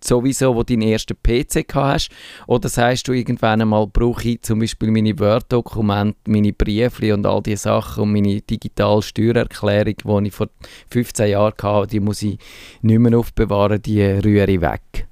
[0.05, 2.09] sowieso, wo du deinen ersten PC hast?
[2.47, 7.41] Oder sagst du irgendwann einmal, brauche ich zum Beispiel meine Word-Dokumente, meine Briefe und all
[7.41, 10.49] diese Sachen und meine digitale Steuererklärung, die ich vor
[10.91, 12.37] 15 Jahren hatte, die muss ich
[12.81, 15.07] nicht mehr aufbewahren, die rühre ich weg?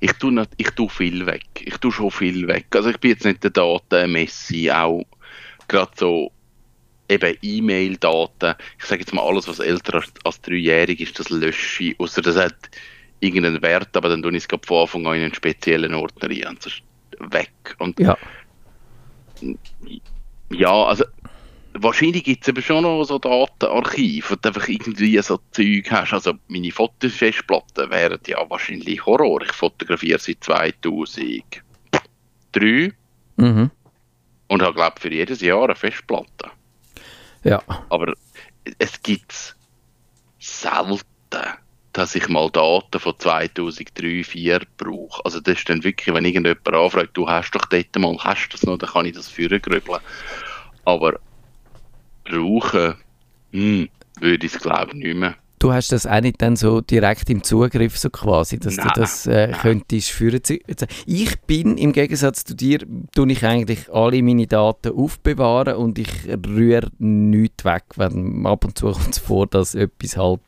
[0.00, 1.46] Ich tue, ich tue viel weg.
[1.60, 2.66] Ich tue schon viel weg.
[2.74, 5.04] Also ich bin jetzt nicht der Datenmessi, auch
[5.68, 6.32] gerade so
[7.08, 8.54] eben E-Mail-Daten.
[8.78, 12.00] Ich sage jetzt mal, alles, was älter als, als dreijährig ist, das lösche ich.
[12.00, 12.56] Außer das hat
[13.20, 16.48] irgendeinen Wert, aber dann tue ich es von Anfang an in einen speziellen Ordner rein
[16.48, 16.82] und sonst
[17.18, 17.76] weg.
[17.78, 18.16] Und ja.
[20.50, 21.04] ja, also
[21.74, 26.12] wahrscheinlich gibt es eben schon noch so Datenarchive, wo du einfach irgendwie so Zeug hast.
[26.12, 29.42] Also meine Fotofestplatten wären ja wahrscheinlich Horror.
[29.42, 32.92] Ich fotografiere seit 2003
[33.36, 33.70] mhm.
[34.48, 36.50] und habe, glaube für jedes Jahr eine Festplatte.
[37.44, 37.62] Ja.
[37.88, 38.12] Aber
[38.78, 39.56] es gibt
[40.38, 41.00] selten
[41.92, 45.24] dass ich mal Daten von 2003, 2004 brauche.
[45.24, 48.52] Also das ist dann wirklich, wenn irgendjemand anfragt, du hast doch dort mal, hast du
[48.52, 50.00] das noch, dann kann ich das führen grübeln.
[50.84, 51.18] Aber
[52.24, 52.94] brauchen,
[53.52, 53.88] hm,
[54.20, 55.34] würde ich es glaube ich nicht mehr.
[55.58, 59.00] Du hast das auch nicht dann so direkt im Zugriff, so quasi, dass nein, du
[59.00, 60.40] das äh, könntest führen.
[61.06, 62.78] Ich bin im Gegensatz zu dir,
[63.14, 66.10] tue ich eigentlich alle meine Daten aufbewahren und ich
[66.46, 70.40] rühre nichts weg, wenn ab und zu kommt es vor, dass etwas halt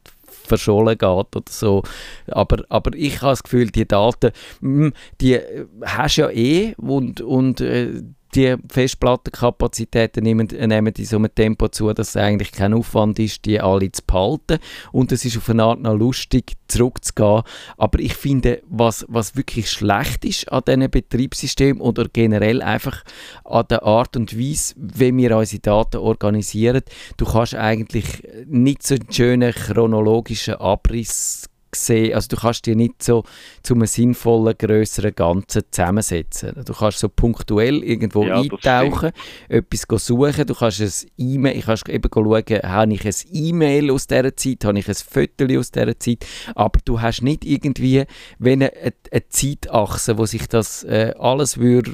[0.51, 1.83] verschollen geht oder so.
[2.27, 5.41] Aber, aber ich habe das Gefühl, die Daten, hm, die
[5.85, 8.03] hast du ja eh und, und äh,
[8.35, 13.45] die Festplattenkapazitäten nehmen, nehmen in so einem Tempo zu, dass es eigentlich kein Aufwand ist,
[13.45, 14.59] die alle zu behalten.
[14.93, 17.43] Und es ist auf eine Art noch lustig, zurückzugehen.
[17.77, 23.05] Aber ich finde, was, was wirklich schlecht ist an diesen Betriebssystemen oder generell einfach
[23.45, 26.83] an der Art und Weise, wie wir unsere Daten organisieren,
[27.17, 33.03] du kannst eigentlich nicht so einen schönen chronologischen Abriss sehen, also du kannst dir nicht
[33.03, 33.25] so
[33.63, 36.63] zu einem sinnvollen, grösseren Ganzen zusammensetzen.
[36.65, 39.13] Du kannst so punktuell irgendwo ja, eintauchen,
[39.49, 44.07] etwas suchen, du kannst ein E-Mail, ich kann eben schauen, habe ich ein E-Mail aus
[44.07, 48.05] dieser Zeit, habe ich ein Foto aus dieser Zeit, aber du hast nicht irgendwie
[48.39, 48.73] wenn eine,
[49.11, 51.93] eine Zeitachse, wo sich das äh, alles würde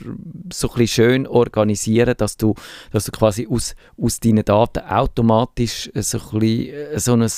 [0.52, 2.54] so ein schön organisieren, dass du,
[2.92, 7.28] dass du quasi aus, aus deinen Daten automatisch so ein bisschen, äh, so ein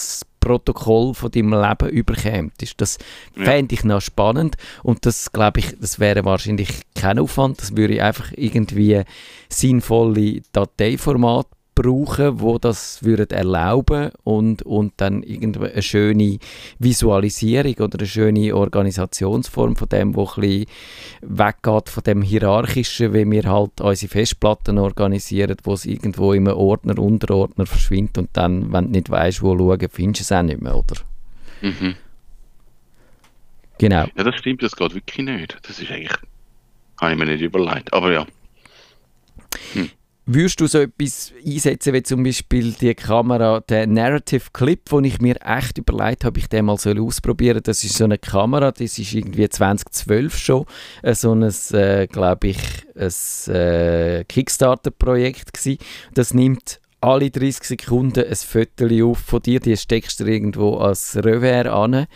[0.41, 2.55] Protokoll von deinem Leben überkommt.
[2.77, 2.99] Das
[3.37, 3.45] ja.
[3.45, 8.03] fände ich noch spannend und das glaube ich, das wäre wahrscheinlich kein Aufwand, das würde
[8.03, 9.03] einfach irgendwie
[9.49, 11.47] sinnvolle Dateiformat
[11.81, 16.39] brauchen, wo das würden erlauben und, und dann irgendwie eine schöne
[16.81, 20.67] Visualisierung oder eine schöne Organisationsform von dem, wo ein bisschen
[21.23, 26.99] weggeht von dem Hierarchischen, wie wir halt unsere Festplatten organisieren, wo es irgendwo im Ordner,
[26.99, 30.61] Unterordner verschwindet und dann, wenn du nicht weißt, wo schauen, findest du es auch nicht
[30.61, 30.97] mehr, oder?
[31.63, 31.95] Mhm.
[33.79, 34.07] Genau.
[34.17, 35.57] Ja, das stimmt, das geht wirklich nicht.
[35.63, 36.19] Das ist eigentlich,
[37.01, 38.27] habe ich mir nicht überlegt, aber ja.
[39.75, 39.91] Hm.
[40.31, 45.23] Würdest du so etwas einsetzen, wie zum Beispiel die Kamera, der Narrative Clip, wo ich
[45.23, 48.99] mir echt überlegt habe, ich den mal soll ausprobieren Das ist so eine Kamera, das
[48.99, 50.67] ist irgendwie 2012 schon
[51.01, 52.59] äh, so ein, äh, glaube ich,
[52.95, 55.79] ein äh, Kickstarter-Projekt gewesen.
[56.13, 61.17] Das nimmt alle 30 Sekunden ein Foto auf von dir, die steckst du irgendwo als
[61.17, 62.07] Revers an.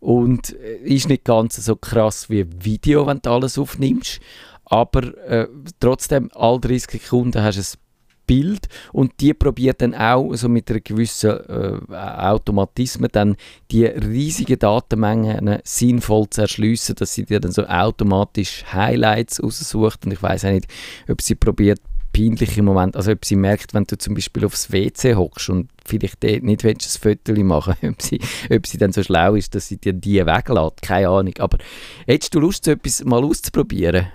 [0.00, 4.20] Und äh, ist nicht ganz so krass wie ein Video, wenn du alles aufnimmst
[4.66, 5.48] aber äh,
[5.80, 7.84] trotzdem, alle 30 Sekunden hast du ein
[8.26, 13.36] Bild und die probiert dann auch so mit einer gewissen äh, Automatismen dann
[13.70, 20.12] die riesigen Datenmengen sinnvoll zu erschliessen, dass sie dir dann so automatisch Highlights aussucht und
[20.12, 20.66] ich weiß auch nicht,
[21.08, 21.80] ob sie probiert
[22.14, 26.22] peinliche Momente, also ob sie merkt, wenn du zum Beispiel aufs WC hockst und vielleicht
[26.22, 29.76] nicht willst, ein Foto machen ob sie, ob sie dann so schlau ist, dass sie
[29.76, 31.58] dir die weglässt, keine Ahnung, aber
[32.06, 34.06] hättest du Lust, so etwas mal auszuprobieren?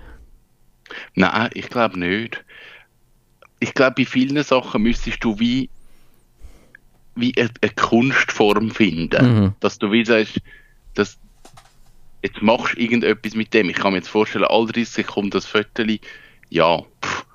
[1.15, 2.43] Nein, ich glaube nicht.
[3.59, 5.69] Ich glaube, bei vielen Sachen müsstest du wie,
[7.15, 9.41] wie eine, eine Kunstform finden.
[9.41, 9.53] Mhm.
[9.59, 10.39] Dass du wie sagst,
[10.93, 11.17] dass
[12.23, 13.69] jetzt machst du irgendetwas mit dem.
[13.69, 15.83] Ich kann mir jetzt vorstellen, all 30 Sekunden das Foto,
[16.49, 17.25] ja, pff,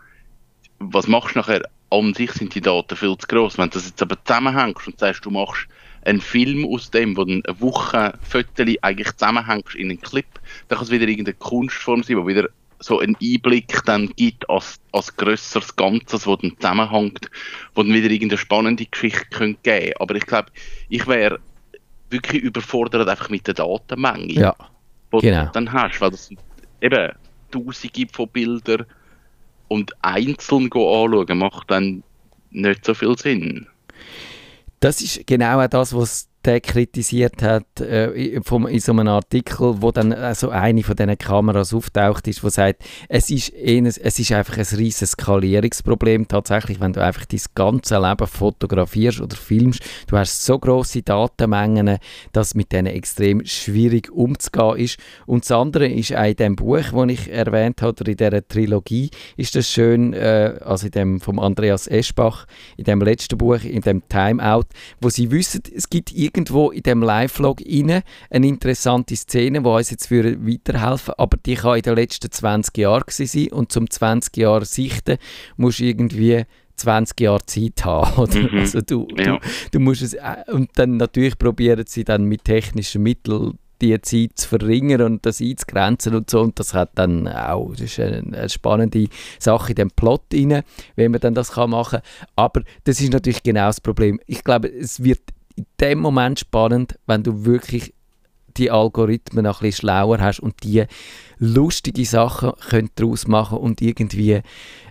[0.79, 1.62] was machst du nachher?
[1.90, 3.59] An sich sind die Daten viel zu groß.
[3.59, 5.69] Wenn du das jetzt aber zusammenhängst und sagst, du machst
[6.05, 10.27] einen Film aus dem, wo du eine Woche Fotos eigentlich zusammenhängst in einen Clip,
[10.69, 12.49] dann kann es wieder irgendeine Kunstform sein, wo wieder
[12.85, 17.31] so einen Einblick dann gibt als, als grösseres Ganzes, wo dann zusammenhängt,
[17.75, 20.51] wo dann wieder irgendeine spannende Geschichte könnte geben Aber ich glaube,
[20.88, 21.40] ich wäre
[22.11, 24.55] wirklich überfordert einfach mit der Datenmenge, ja,
[25.12, 25.47] die genau.
[25.47, 26.31] du dann hast, weil das
[26.81, 27.12] eben
[27.51, 28.87] Tausende von Bildern
[29.68, 32.03] und einzeln anschauen macht dann
[32.51, 33.66] nicht so viel Sinn.
[34.81, 39.80] Das ist genau auch das, was der kritisiert hat äh, vom, in so einem Artikel,
[39.80, 44.18] wo dann also eine von diesen Kameras auftaucht ist, wo sagt, es ist, ein, es
[44.18, 49.83] ist einfach ein riesiges Skalierungsproblem tatsächlich, wenn du einfach dein ganze Leben fotografierst oder filmst,
[50.07, 51.98] du hast so große Datenmengen,
[52.33, 54.98] dass mit denen extrem schwierig umzugehen ist.
[55.26, 58.46] Und das andere ist auch in dem Buch, das ich erwähnt habe, oder in dieser
[58.46, 63.62] Trilogie, ist das schön, äh, also in dem vom Andreas Eschbach, in dem letzten Buch,
[63.62, 64.66] in dem Timeout,
[65.00, 70.11] wo sie wissen, es gibt irgendwo in dem Live-Vlog eine interessante Szene, die uns jetzt
[70.11, 75.18] weiterhelfen aber die kann in den letzten 20 Jahren sein und zum 20 Jahre sichten
[75.57, 76.44] musst du irgendwie
[76.77, 78.16] 20 Jahre Zeit haben.
[78.20, 78.40] Oder?
[78.40, 78.59] Mhm.
[78.59, 79.37] Also du, ja.
[79.37, 79.40] du,
[79.73, 84.31] du musst es, äh, und dann natürlich probieren sie dann mit technischen Mitteln die Zeit
[84.37, 86.40] zu verringern und das einzugrenzen und so.
[86.40, 89.07] Und das hat dann auch, das ist eine, eine spannende
[89.38, 90.62] Sache in dem Plot rein,
[90.97, 92.29] wie man dann das kann machen kann.
[92.37, 94.20] Aber das ist natürlich genau das Problem.
[94.27, 95.20] Ich glaube, es wird
[95.57, 97.95] in dem Moment spannend, wenn du wirklich
[98.57, 100.85] die Algorithmen noch ein bisschen schlauer hast und die
[101.38, 104.40] lustige Sachen können daraus machen und irgendwie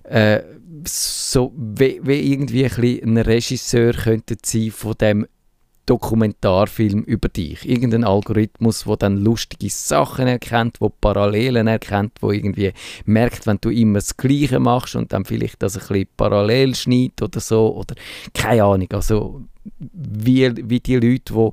[0.04, 0.42] äh,
[0.86, 5.28] so wie, wie irgendwie ein, ein Regisseur könnte sein von dem
[5.86, 7.68] Dokumentarfilm über dich.
[7.68, 12.74] Irgendein Algorithmus, der dann lustige Sachen erkennt, wo Parallelen erkennt, wo irgendwie
[13.06, 17.22] merkt, wenn du immer das Gleiche machst und dann vielleicht das ein bisschen parallel schneidet
[17.22, 17.76] oder so.
[17.76, 17.96] Oder
[18.34, 18.88] keine Ahnung.
[18.94, 19.42] Also
[19.80, 21.50] wie, wie die Leute, die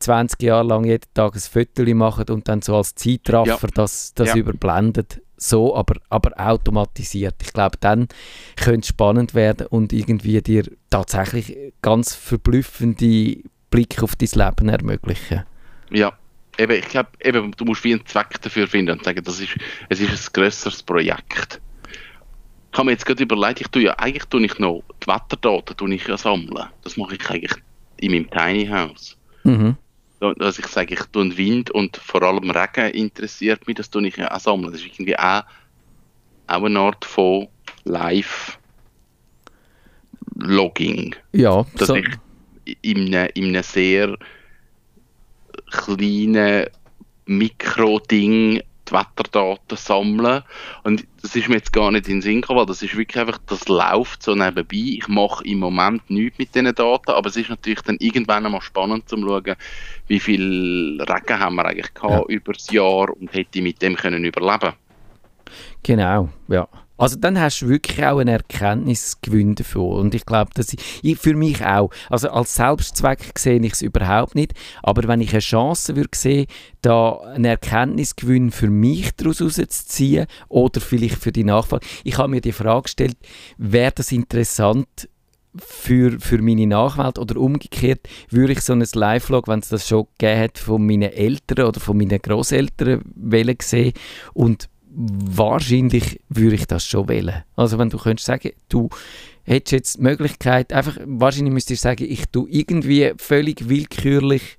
[0.00, 3.74] 20 Jahre lang jeden Tag ein Foto machen und dann so als Zeitraffer ja.
[3.74, 4.36] das, das ja.
[4.36, 7.34] überblendet so, aber, aber automatisiert.
[7.42, 8.08] Ich glaube, dann
[8.56, 13.42] könnte es spannend werden und irgendwie dir tatsächlich ganz verblüffende
[13.72, 15.42] Blicke auf dein Leben ermöglichen.
[15.90, 16.12] Ja,
[16.58, 19.56] eben, ich glaube, eben, du musst wie einen Zweck dafür finden und sagen, das ist,
[19.88, 21.60] es ist ein grösseres Projekt.
[22.70, 25.76] Ich habe mir jetzt gerade überlegt, ich tue ja, eigentlich tue ich noch die Wetterdaten
[25.76, 26.68] tue ich ja sammeln.
[26.84, 27.54] Das mache ich eigentlich
[27.96, 29.16] in meinem Tiny House.
[29.42, 29.76] Mhm.
[30.38, 34.16] Dass ich sage, ich tue Wind und vor allem Regen interessiert mich, das tue ich
[34.16, 34.72] ja auch sammeln.
[34.72, 35.42] Das ist irgendwie auch,
[36.46, 37.48] auch eine Art von
[37.84, 38.56] Live-Logging.
[41.32, 42.08] Ja, dass so, ich
[42.64, 44.16] in einem, in einem sehr
[45.70, 46.66] kleinen
[47.26, 50.42] Mikro-Ding die Wetterdaten sammeln.
[50.82, 53.20] Und das ist mir jetzt gar nicht in den Sinn gekommen, weil das ist wirklich
[53.20, 54.66] einfach, das läuft so nebenbei.
[54.72, 58.60] Ich mache im Moment nichts mit diesen Daten, aber es ist natürlich dann irgendwann einmal
[58.60, 59.54] spannend zu schauen,
[60.08, 62.36] wie viel Regen haben wir eigentlich gehabt Ja.
[62.36, 64.74] über das Jahr und hätte ich mit dem können überleben.
[65.82, 66.68] Genau, ja.
[66.96, 69.98] Also dann hast du wirklich auch eine Erkenntnisgewinn davon.
[69.98, 74.34] Und ich glaube, dass ich, für mich auch, also als Selbstzweck sehe ich es überhaupt
[74.34, 74.52] nicht,
[74.82, 76.46] aber wenn ich eine Chance würde sehen,
[76.80, 81.86] da einen Erkenntnisgewinn für mich daraus rauszuziehen oder vielleicht für die Nachfolge.
[82.04, 83.16] Ich habe mir die Frage gestellt,
[83.56, 85.08] wäre das interessant
[85.58, 90.06] für, für meine Nachwelt oder umgekehrt würde ich so ein Live-Vlog, wenn es das schon
[90.18, 93.02] gegeben hat, von meinen Eltern oder von meinen Großeltern
[93.60, 93.92] sehen
[94.32, 97.44] und wahrscheinlich würde ich das schon wählen.
[97.56, 98.90] Also wenn du könntest sagen, du
[99.44, 104.58] hättest jetzt die Möglichkeit, einfach, wahrscheinlich müsstest du sagen, ich tue irgendwie völlig willkürlich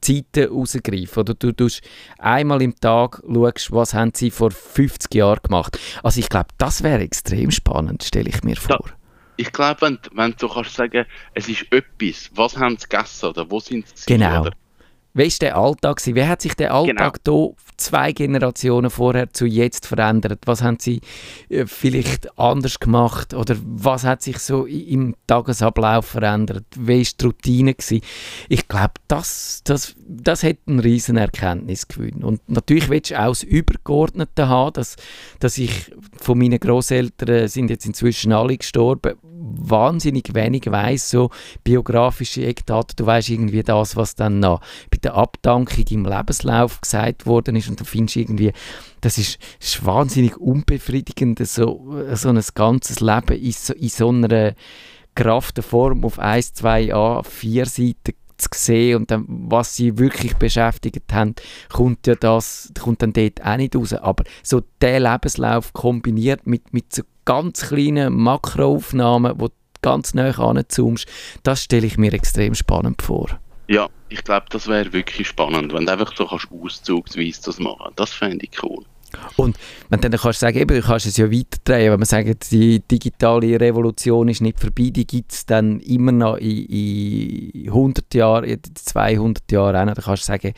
[0.00, 1.20] Zeiten rausgreifen.
[1.20, 1.82] Oder du tust
[2.18, 5.78] einmal im Tag schaust, was haben sie vor 50 Jahren gemacht.
[6.02, 8.90] Also ich glaube, das wäre extrem spannend, stelle ich mir vor.
[9.36, 13.50] Ich glaube, wenn, wenn du kannst sagen, es ist etwas, was haben sie gegessen oder
[13.50, 14.04] wo sind sie?
[14.06, 14.42] Genau.
[14.42, 14.52] Oder?
[15.16, 16.00] Wie war der Alltag?
[16.04, 20.40] Wie hat sich der Alltag hier zwei Generationen vorher zu jetzt verändert?
[20.46, 21.00] Was haben sie
[21.48, 23.32] äh, vielleicht anders gemacht?
[23.32, 26.64] Oder was hat sich so im Tagesablauf verändert?
[26.76, 27.74] Wie war die Routine?
[27.74, 28.00] Gewesen?
[28.48, 32.24] Ich glaube, das, das, das hat einen riesen Erkenntnisgewinn.
[32.24, 34.96] Und natürlich willst du auch das Übergeordnete haben, dass,
[35.38, 39.14] dass ich von meinen Großeltern sind jetzt inzwischen alle gestorben,
[39.44, 41.30] wahnsinnig wenig weiß so
[41.62, 42.96] biografische Eckdaten.
[42.96, 47.68] Du weißt irgendwie das, was dann noch bei der Abdankung im Lebenslauf gesagt worden ist
[47.68, 48.52] und dann findest du irgendwie,
[49.00, 54.54] das ist, ist wahnsinnig unbefriedigend, so, so ein ganzes Leben in so, in so einer
[55.14, 59.98] Kraft der Form auf 1, 2 A, 4 Seiten zu sehen und dann, was sie
[59.98, 61.34] wirklich beschäftigt haben,
[61.72, 63.92] kommt ja das, kommt dann dort auch nicht raus.
[63.92, 70.30] Aber so der Lebenslauf kombiniert mit, mit so ganz kleinen Makroaufnahmen, wo du ganz nah
[70.30, 71.06] anzoomst,
[71.42, 73.38] das stelle ich mir extrem spannend vor.
[73.68, 77.92] Ja, ich glaube, das wäre wirklich spannend, wenn du einfach so kannst auszugsweise das machen.
[77.96, 78.84] Das fände ich cool.
[79.36, 79.56] Und
[79.88, 82.80] wenn du dann kannst sagen, eben, du kannst es ja weiterdrehen, wenn man sagt, die
[82.80, 88.44] digitale Revolution ist nicht vorbei, die gibt es dann immer noch in, in 100 Jahren,
[88.44, 89.94] in 200 Jahren auch noch.
[89.94, 90.52] Dann kannst du sagen,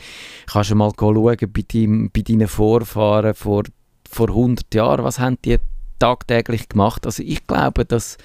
[0.47, 3.63] kannst du mal schauen bei, deinem, bei deinen Vorfahren vor,
[4.09, 5.57] vor 100 Jahren, was haben die
[5.99, 7.05] tagtäglich gemacht.
[7.05, 8.17] Also ich glaube, dass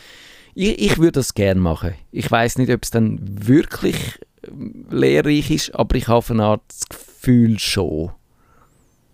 [0.54, 1.94] ich, ich würde das gerne machen.
[2.10, 3.96] Ich weiß nicht, ob es dann wirklich
[4.46, 8.10] ähm, lehrreich ist, aber ich habe eine Art das Gefühl schon.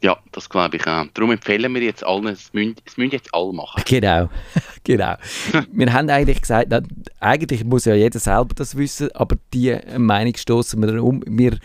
[0.00, 1.06] Ja, das glaube ich auch.
[1.14, 3.82] Darum empfehlen wir jetzt allen, es müssen, es müssen jetzt alle machen.
[3.84, 4.28] Genau,
[4.84, 5.16] genau.
[5.72, 6.82] wir haben eigentlich gesagt, na,
[7.18, 11.22] eigentlich muss ja jeder selber das wissen, aber die Meinung stoßen wir dann um.
[11.26, 11.58] Wir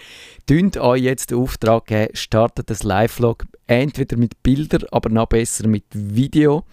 [0.48, 5.68] tun euch jetzt den Auftrag geben, startet das Live-Vlog entweder mit Bildern, aber noch besser
[5.68, 6.64] mit Video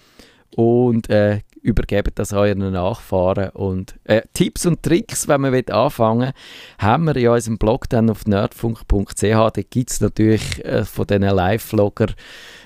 [0.57, 3.50] und äh, übergeben das euren Nachfahren.
[3.50, 6.33] Und äh, Tipps und Tricks, wenn man will anfangen
[6.79, 9.20] haben wir in unserem Blog dann auf nerdfunk.ch.
[9.20, 12.09] Da gibt es natürlich äh, von diesen Live-Vlogger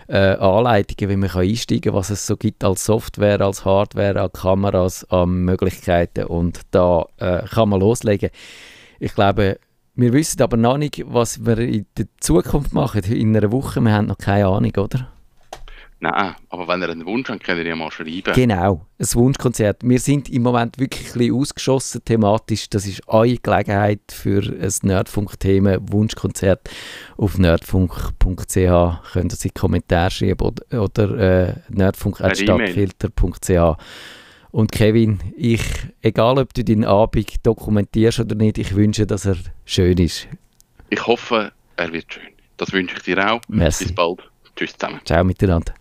[0.09, 4.21] äh, Anleitungen, wie man kann einsteigen kann, was es so gibt als Software, als Hardware,
[4.21, 6.25] an Kameras, an Möglichkeiten.
[6.25, 8.31] Und da äh, kann man loslegen.
[9.01, 9.59] Ich glaube,
[9.97, 13.81] wir wissen aber noch nicht, was wir in der Zukunft machen, in einer Woche.
[13.81, 15.09] Wir haben noch keine Ahnung, oder?
[16.01, 18.35] Nein, aber wenn ihr einen Wunsch habt, könnt ihr ja mal schreiben.
[18.35, 19.79] Genau, ein Wunschkonzert.
[19.83, 22.69] Wir sind im Moment wirklich ein bisschen ausgeschossen thematisch.
[22.69, 26.69] Das ist eure Gelegenheit für ein Nerdfunk-Thema, Wunschkonzert
[27.17, 29.13] auf nerdfunk.ch.
[29.13, 33.79] Könnt ihr sie Kommentare schreiben oder, oder äh, nerdfunk.stadtfilter.ch.
[34.55, 35.65] Und Kevin, ich,
[36.01, 39.35] egal ob du deinen Abend dokumentierst oder nicht, ich wünsche, dass er
[39.65, 40.29] schön ist.
[40.91, 42.23] Ich hoffe, er wird schön.
[42.57, 43.41] Das wünsche ich dir auch.
[43.49, 43.87] Merci.
[43.87, 44.21] Bis bald.
[44.55, 45.01] Tschüss zusammen.
[45.05, 45.75] Ciao miteinander.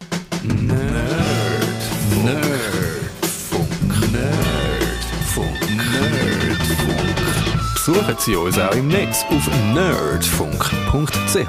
[7.76, 11.47] Besuchen Sie uns auch im Netz auf nerdfunk.ch.